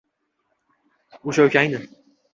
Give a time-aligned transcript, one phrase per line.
[1.33, 1.85] O‘sha ukangni!